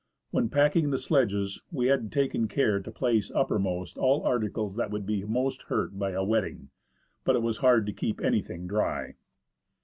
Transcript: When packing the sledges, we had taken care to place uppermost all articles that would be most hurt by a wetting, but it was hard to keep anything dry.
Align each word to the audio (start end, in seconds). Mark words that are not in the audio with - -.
When 0.31 0.49
packing 0.49 0.89
the 0.89 0.97
sledges, 0.97 1.61
we 1.71 1.85
had 1.85 2.11
taken 2.11 2.47
care 2.47 2.79
to 2.79 2.89
place 2.91 3.31
uppermost 3.35 3.99
all 3.99 4.23
articles 4.23 4.75
that 4.75 4.89
would 4.89 5.05
be 5.05 5.23
most 5.25 5.61
hurt 5.69 5.99
by 5.99 6.09
a 6.13 6.23
wetting, 6.23 6.71
but 7.23 7.35
it 7.35 7.43
was 7.43 7.57
hard 7.57 7.85
to 7.85 7.93
keep 7.93 8.19
anything 8.19 8.65
dry. 8.65 9.13